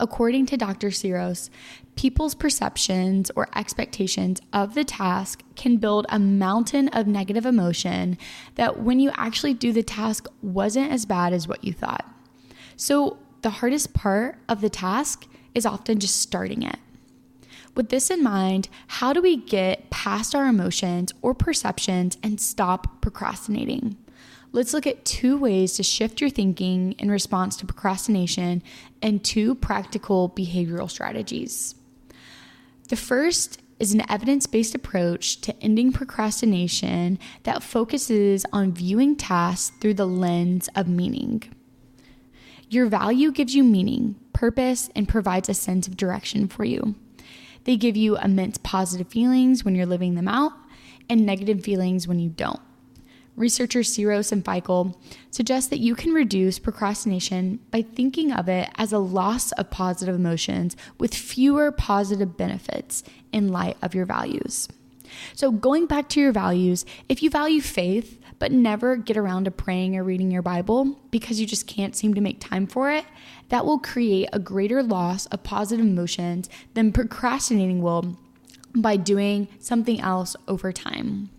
According 0.00 0.46
to 0.46 0.56
Dr. 0.56 0.88
Sirois, 0.88 1.50
people's 1.94 2.34
perceptions 2.34 3.30
or 3.34 3.48
expectations 3.54 4.40
of 4.52 4.74
the 4.74 4.84
task 4.84 5.42
can 5.56 5.76
build 5.76 6.06
a 6.08 6.18
mountain 6.18 6.88
of 6.88 7.06
negative 7.06 7.44
emotion 7.44 8.16
that 8.54 8.80
when 8.80 9.00
you 9.00 9.10
actually 9.14 9.52
do 9.52 9.72
the 9.72 9.82
task 9.82 10.26
wasn't 10.40 10.90
as 10.90 11.04
bad 11.04 11.32
as 11.32 11.48
what 11.48 11.64
you 11.64 11.72
thought. 11.72 12.06
So, 12.76 13.18
the 13.42 13.50
hardest 13.50 13.94
part 13.94 14.36
of 14.48 14.60
the 14.60 14.70
task 14.70 15.26
is 15.54 15.66
often 15.66 15.98
just 15.98 16.20
starting 16.20 16.62
it. 16.62 16.78
With 17.74 17.90
this 17.90 18.10
in 18.10 18.22
mind, 18.22 18.68
how 18.88 19.12
do 19.12 19.22
we 19.22 19.36
get 19.36 19.90
past 19.90 20.34
our 20.34 20.46
emotions 20.46 21.12
or 21.22 21.34
perceptions 21.34 22.18
and 22.22 22.40
stop 22.40 23.00
procrastinating? 23.00 23.96
Let's 24.50 24.72
look 24.72 24.86
at 24.86 25.04
two 25.04 25.36
ways 25.36 25.74
to 25.74 25.82
shift 25.82 26.20
your 26.20 26.30
thinking 26.30 26.92
in 26.92 27.10
response 27.10 27.56
to 27.58 27.66
procrastination 27.66 28.62
and 29.02 29.22
two 29.22 29.54
practical 29.54 30.30
behavioral 30.30 30.90
strategies. 30.90 31.74
The 32.88 32.96
first 32.96 33.60
is 33.78 33.92
an 33.92 34.10
evidence 34.10 34.46
based 34.46 34.74
approach 34.74 35.40
to 35.42 35.62
ending 35.62 35.92
procrastination 35.92 37.18
that 37.44 37.62
focuses 37.62 38.44
on 38.52 38.72
viewing 38.72 39.14
tasks 39.14 39.76
through 39.80 39.94
the 39.94 40.06
lens 40.06 40.68
of 40.74 40.88
meaning. 40.88 41.42
Your 42.70 42.86
value 42.86 43.32
gives 43.32 43.54
you 43.54 43.64
meaning, 43.64 44.16
purpose, 44.32 44.90
and 44.94 45.08
provides 45.08 45.48
a 45.48 45.54
sense 45.54 45.88
of 45.88 45.96
direction 45.96 46.48
for 46.48 46.64
you. 46.64 46.94
They 47.64 47.76
give 47.76 47.96
you 47.96 48.18
immense 48.18 48.58
positive 48.58 49.08
feelings 49.08 49.64
when 49.64 49.74
you're 49.74 49.86
living 49.86 50.14
them 50.14 50.28
out 50.28 50.52
and 51.08 51.24
negative 51.24 51.62
feelings 51.62 52.06
when 52.06 52.18
you 52.18 52.28
don't. 52.28 52.60
Researchers 53.36 53.96
Sirois 53.96 54.32
and 54.32 54.44
Fikl 54.44 54.96
suggest 55.30 55.70
that 55.70 55.78
you 55.78 55.94
can 55.94 56.12
reduce 56.12 56.58
procrastination 56.58 57.60
by 57.70 57.82
thinking 57.82 58.32
of 58.32 58.48
it 58.48 58.68
as 58.74 58.92
a 58.92 58.98
loss 58.98 59.52
of 59.52 59.70
positive 59.70 60.14
emotions 60.14 60.76
with 60.98 61.14
fewer 61.14 61.70
positive 61.70 62.36
benefits 62.36 63.04
in 63.32 63.48
light 63.48 63.76
of 63.80 63.94
your 63.94 64.06
values. 64.06 64.68
So, 65.34 65.50
going 65.50 65.86
back 65.86 66.08
to 66.10 66.20
your 66.20 66.32
values, 66.32 66.84
if 67.08 67.22
you 67.22 67.30
value 67.30 67.60
faith 67.60 68.17
but 68.38 68.52
never 68.52 68.96
get 68.96 69.16
around 69.16 69.44
to 69.44 69.50
praying 69.50 69.96
or 69.96 70.04
reading 70.04 70.30
your 70.30 70.42
Bible 70.42 70.98
because 71.10 71.40
you 71.40 71.46
just 71.46 71.66
can't 71.66 71.96
seem 71.96 72.14
to 72.14 72.20
make 72.20 72.40
time 72.40 72.66
for 72.66 72.90
it, 72.90 73.04
that 73.48 73.64
will 73.64 73.78
create 73.78 74.28
a 74.32 74.38
greater 74.38 74.82
loss 74.82 75.26
of 75.26 75.42
positive 75.42 75.84
emotions 75.84 76.48
than 76.74 76.92
procrastinating 76.92 77.82
will 77.82 78.16
by 78.74 78.96
doing 78.96 79.48
something 79.58 80.00
else 80.00 80.36
over 80.46 80.72
time. 80.72 81.30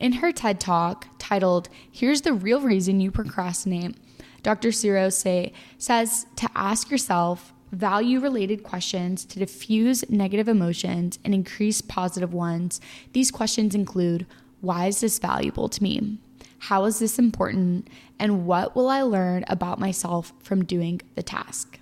In 0.00 0.14
her 0.14 0.32
TED 0.32 0.60
Talk 0.60 1.06
titled, 1.18 1.68
Here's 1.90 2.22
the 2.22 2.32
Real 2.32 2.60
Reason 2.60 3.00
You 3.00 3.10
Procrastinate, 3.10 3.96
Dr. 4.42 4.68
Sirois 4.68 5.12
say, 5.12 5.52
says 5.78 6.26
to 6.36 6.48
ask 6.54 6.90
yourself 6.90 7.52
value 7.72 8.20
related 8.20 8.62
questions 8.62 9.24
to 9.24 9.38
diffuse 9.38 10.08
negative 10.08 10.48
emotions 10.48 11.18
and 11.24 11.34
increase 11.34 11.80
positive 11.80 12.32
ones. 12.32 12.80
These 13.12 13.30
questions 13.30 13.74
include 13.74 14.26
Why 14.64 14.86
is 14.86 15.00
this 15.00 15.18
valuable 15.18 15.68
to 15.68 15.82
me? 15.82 16.16
How 16.58 16.86
is 16.86 16.98
this 16.98 17.18
important? 17.18 17.86
And 18.18 18.46
what 18.46 18.74
will 18.74 18.88
I 18.88 19.02
learn 19.02 19.44
about 19.46 19.78
myself 19.78 20.32
from 20.42 20.64
doing 20.64 21.02
the 21.16 21.22
task? 21.22 21.78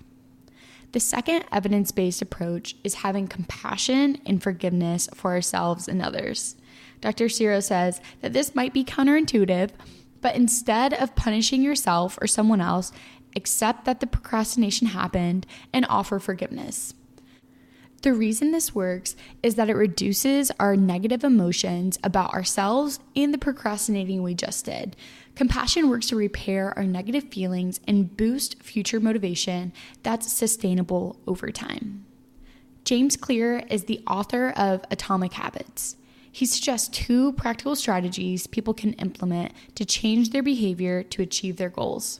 The 0.91 0.99
second 0.99 1.45
evidence 1.49 1.93
based 1.93 2.21
approach 2.21 2.75
is 2.83 2.95
having 2.95 3.29
compassion 3.29 4.17
and 4.25 4.43
forgiveness 4.43 5.07
for 5.13 5.31
ourselves 5.31 5.87
and 5.87 6.01
others. 6.01 6.57
Dr. 6.99 7.27
Sirois 7.27 7.63
says 7.63 8.01
that 8.19 8.33
this 8.33 8.53
might 8.53 8.73
be 8.73 8.83
counterintuitive, 8.83 9.69
but 10.19 10.35
instead 10.35 10.93
of 10.93 11.15
punishing 11.15 11.61
yourself 11.61 12.19
or 12.21 12.27
someone 12.27 12.59
else, 12.59 12.91
accept 13.33 13.85
that 13.85 14.01
the 14.01 14.07
procrastination 14.07 14.87
happened 14.87 15.47
and 15.71 15.85
offer 15.87 16.19
forgiveness. 16.19 16.93
The 18.03 18.13
reason 18.13 18.51
this 18.51 18.75
works 18.75 19.15
is 19.41 19.55
that 19.55 19.69
it 19.69 19.77
reduces 19.77 20.51
our 20.59 20.75
negative 20.75 21.23
emotions 21.23 21.97
about 22.03 22.33
ourselves 22.33 22.99
and 23.15 23.33
the 23.33 23.37
procrastinating 23.37 24.21
we 24.21 24.35
just 24.35 24.65
did. 24.65 24.97
Compassion 25.35 25.89
works 25.89 26.07
to 26.07 26.17
repair 26.17 26.77
our 26.77 26.83
negative 26.83 27.23
feelings 27.31 27.79
and 27.87 28.15
boost 28.17 28.61
future 28.61 28.99
motivation 28.99 29.71
that's 30.03 30.29
sustainable 30.29 31.17
over 31.25 31.49
time. 31.49 32.05
James 32.83 33.15
Clear 33.15 33.59
is 33.69 33.85
the 33.85 34.03
author 34.05 34.49
of 34.49 34.83
Atomic 34.91 35.31
Habits. 35.31 35.95
He 36.29 36.45
suggests 36.45 36.89
two 36.89 37.31
practical 37.31 37.73
strategies 37.73 38.47
people 38.47 38.73
can 38.73 38.93
implement 38.93 39.53
to 39.75 39.85
change 39.85 40.31
their 40.31 40.43
behavior 40.43 41.03
to 41.03 41.21
achieve 41.21 41.55
their 41.55 41.69
goals. 41.69 42.19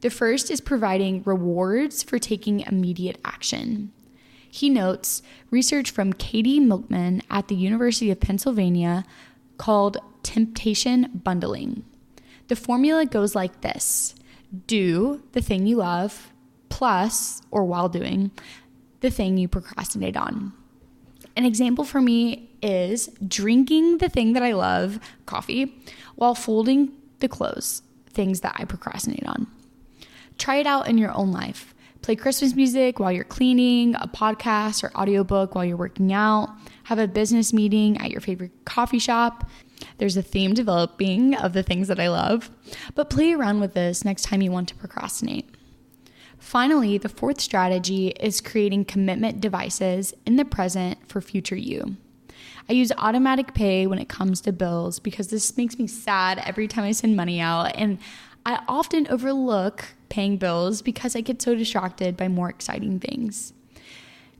The 0.00 0.08
first 0.08 0.50
is 0.50 0.62
providing 0.62 1.22
rewards 1.24 2.02
for 2.02 2.18
taking 2.18 2.60
immediate 2.60 3.20
action. 3.22 3.92
He 4.56 4.70
notes 4.70 5.20
research 5.50 5.90
from 5.90 6.14
Katie 6.14 6.60
Milkman 6.60 7.20
at 7.28 7.48
the 7.48 7.54
University 7.54 8.10
of 8.10 8.20
Pennsylvania 8.20 9.04
called 9.58 9.98
temptation 10.22 11.10
bundling. 11.22 11.84
The 12.48 12.56
formula 12.56 13.04
goes 13.04 13.34
like 13.34 13.60
this 13.60 14.14
do 14.66 15.22
the 15.32 15.42
thing 15.42 15.66
you 15.66 15.76
love, 15.76 16.32
plus, 16.70 17.42
or 17.50 17.66
while 17.66 17.90
doing, 17.90 18.30
the 19.00 19.10
thing 19.10 19.36
you 19.36 19.46
procrastinate 19.46 20.16
on. 20.16 20.54
An 21.36 21.44
example 21.44 21.84
for 21.84 22.00
me 22.00 22.48
is 22.62 23.10
drinking 23.28 23.98
the 23.98 24.08
thing 24.08 24.32
that 24.32 24.42
I 24.42 24.54
love, 24.54 24.98
coffee, 25.26 25.76
while 26.14 26.34
folding 26.34 26.92
the 27.18 27.28
clothes, 27.28 27.82
things 28.08 28.40
that 28.40 28.56
I 28.58 28.64
procrastinate 28.64 29.26
on. 29.26 29.48
Try 30.38 30.56
it 30.56 30.66
out 30.66 30.88
in 30.88 30.96
your 30.96 31.12
own 31.12 31.30
life. 31.30 31.74
Play 32.06 32.14
Christmas 32.14 32.54
music 32.54 33.00
while 33.00 33.10
you're 33.10 33.24
cleaning, 33.24 33.96
a 33.96 34.06
podcast 34.06 34.84
or 34.84 34.96
audiobook 34.96 35.56
while 35.56 35.64
you're 35.64 35.76
working 35.76 36.12
out, 36.12 36.48
have 36.84 37.00
a 37.00 37.08
business 37.08 37.52
meeting 37.52 37.98
at 37.98 38.12
your 38.12 38.20
favorite 38.20 38.52
coffee 38.64 39.00
shop. 39.00 39.50
There's 39.98 40.16
a 40.16 40.22
theme 40.22 40.54
developing 40.54 41.34
of 41.34 41.52
the 41.52 41.64
things 41.64 41.88
that 41.88 41.98
I 41.98 42.08
love, 42.08 42.48
but 42.94 43.10
play 43.10 43.32
around 43.32 43.58
with 43.58 43.74
this 43.74 44.04
next 44.04 44.22
time 44.22 44.40
you 44.40 44.52
want 44.52 44.68
to 44.68 44.76
procrastinate. 44.76 45.50
Finally, 46.38 46.96
the 46.98 47.08
fourth 47.08 47.40
strategy 47.40 48.10
is 48.20 48.40
creating 48.40 48.84
commitment 48.84 49.40
devices 49.40 50.14
in 50.24 50.36
the 50.36 50.44
present 50.44 51.08
for 51.08 51.20
future 51.20 51.56
you. 51.56 51.96
I 52.68 52.74
use 52.74 52.92
automatic 52.98 53.52
pay 53.52 53.88
when 53.88 53.98
it 53.98 54.08
comes 54.08 54.40
to 54.42 54.52
bills 54.52 55.00
because 55.00 55.26
this 55.26 55.56
makes 55.56 55.76
me 55.76 55.88
sad 55.88 56.38
every 56.46 56.68
time 56.68 56.84
I 56.84 56.92
send 56.92 57.16
money 57.16 57.40
out, 57.40 57.74
and 57.74 57.98
I 58.46 58.62
often 58.68 59.08
overlook 59.08 59.86
paying 60.08 60.36
bills 60.36 60.80
because 60.80 61.16
I 61.16 61.20
get 61.20 61.42
so 61.42 61.56
distracted 61.56 62.16
by 62.16 62.28
more 62.28 62.48
exciting 62.48 63.00
things. 63.00 63.52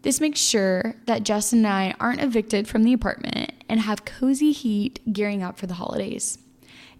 This 0.02 0.20
makes 0.20 0.38
sure 0.38 0.94
that 1.06 1.25
Justin 1.25 1.66
and 1.66 1.66
I 1.66 1.94
aren't 1.98 2.22
evicted 2.22 2.68
from 2.68 2.84
the 2.84 2.92
apartment 2.92 3.50
and 3.68 3.80
have 3.80 4.04
cozy 4.04 4.52
heat 4.52 5.00
gearing 5.12 5.42
up 5.42 5.58
for 5.58 5.66
the 5.66 5.75
holidays. 5.75 6.38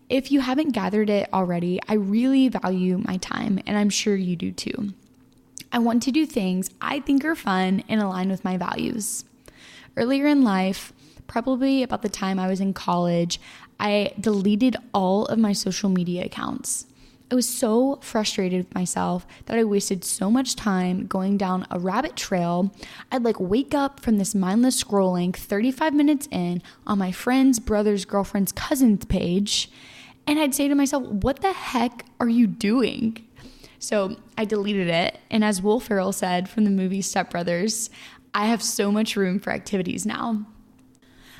If 0.09 0.33
you 0.33 0.41
haven't 0.41 0.73
gathered 0.73 1.09
it 1.09 1.29
already, 1.33 1.79
I 1.89 1.95
really 1.95 2.49
value 2.49 2.99
my 2.99 3.19
time, 3.19 3.61
and 3.69 3.79
I'm 3.79 3.91
sure 3.91 4.17
you 4.17 4.35
do 4.35 4.51
too. 4.51 4.93
I 5.71 5.79
want 5.79 6.03
to 6.03 6.11
do 6.11 6.27
things 6.27 6.71
I 6.81 6.99
think 6.99 7.25
are 7.25 7.37
fun 7.37 7.85
and 7.89 8.03
align 8.03 8.31
with 8.31 8.45
my 8.45 8.57
values. 8.57 9.25
Earlier 9.97 10.27
in 10.27 10.43
life, 10.43 10.93
probably 11.29 11.85
about 11.85 12.03
the 12.03 12.09
time 12.09 12.41
I 12.41 12.49
was 12.49 12.61
in 12.61 12.75
college, 12.75 13.41
I 13.79 14.13
deleted 14.19 14.77
all 14.93 15.27
of 15.27 15.39
my 15.39 15.53
social 15.53 15.89
media 15.89 16.25
accounts. 16.25 16.87
I 17.31 17.35
was 17.35 17.49
so 17.49 17.99
frustrated 18.03 18.67
with 18.67 18.75
myself 18.75 19.27
that 19.47 19.59
I 19.59 19.65
wasted 19.65 20.05
so 20.05 20.31
much 20.31 20.55
time 20.55 21.07
going 21.07 21.37
down 21.37 21.67
a 21.71 21.79
rabbit 21.81 22.15
trail. 22.15 22.73
I'd 23.11 23.25
like 23.25 23.41
wake 23.41 23.75
up 23.75 23.99
from 23.99 24.19
this 24.19 24.35
mindless 24.35 24.83
scrolling 24.83 25.35
35 25.35 25.93
minutes 25.93 26.29
in 26.31 26.63
on 26.87 26.99
my 26.99 27.11
friend's 27.11 27.59
brother's 27.59 28.05
girlfriend's 28.05 28.53
cousin's 28.53 29.05
page, 29.07 29.71
and 30.27 30.39
I'd 30.39 30.55
say 30.55 30.69
to 30.69 30.75
myself, 30.77 31.05
What 31.05 31.41
the 31.41 31.53
heck 31.53 32.05
are 32.21 32.29
you 32.29 32.47
doing? 32.47 33.27
So 33.81 34.17
I 34.39 34.45
deleted 34.45 34.89
it. 34.89 35.19
And 35.31 35.45
as 35.45 35.61
Will 35.61 35.81
Ferrell 35.81 36.13
said 36.13 36.49
from 36.49 36.65
the 36.65 36.71
movie 36.71 37.03
Step 37.03 37.31
Brothers, 37.31 37.91
I 38.35 38.47
have 38.47 38.63
so 38.63 38.93
much 38.93 39.17
room 39.17 39.41
for 39.41 39.53
activities 39.53 40.07
now. 40.07 40.47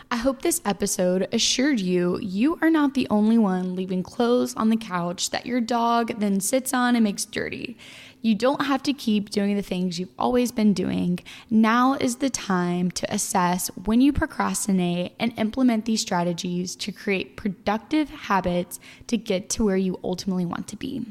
I 0.09 0.17
hope 0.17 0.43
this 0.43 0.61
episode 0.65 1.27
assured 1.33 1.81
you 1.81 2.19
you 2.21 2.59
are 2.63 2.71
not 2.71 2.95
the 2.95 3.09
only 3.11 3.39
one 3.39 3.75
leaving 3.75 4.05
clothes 4.05 4.55
on 4.55 4.69
the 4.69 4.77
couch 4.77 5.31
that 5.31 5.47
your 5.47 5.61
dog 5.61 6.21
then 6.21 6.39
sits 6.39 6.73
on 6.73 6.95
and 6.95 7.03
makes 7.03 7.25
dirty. 7.25 7.77
You 8.23 8.37
don't 8.37 8.67
have 8.67 8.85
to 8.85 8.93
keep 8.93 9.31
doing 9.31 9.57
the 9.57 9.63
things 9.63 9.99
you've 9.99 10.15
always 10.17 10.53
been 10.53 10.73
doing. 10.75 11.19
Now 11.51 11.95
is 11.95 12.17
the 12.17 12.31
time 12.31 12.93
to 12.93 13.13
assess 13.13 13.69
when 13.85 14.01
you 14.01 14.13
procrastinate 14.13 15.15
and 15.19 15.37
implement 15.37 15.87
these 15.87 16.03
strategies 16.03 16.77
to 16.77 16.93
create 16.93 17.37
productive 17.37 18.09
habits 18.09 18.79
to 19.09 19.17
get 19.17 19.51
to 19.51 19.65
where 19.65 19.77
you 19.77 19.99
ultimately 20.05 20.47
want 20.47 20.69
to 20.69 20.77
be. 20.77 21.05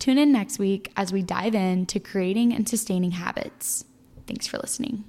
Tune 0.00 0.18
in 0.18 0.32
next 0.32 0.58
week 0.58 0.90
as 0.96 1.12
we 1.12 1.22
dive 1.22 1.54
into 1.54 2.00
creating 2.00 2.52
and 2.52 2.68
sustaining 2.68 3.12
habits. 3.12 3.84
Thanks 4.26 4.48
for 4.48 4.58
listening. 4.58 5.04